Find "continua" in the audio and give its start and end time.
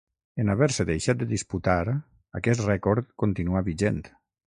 3.25-3.63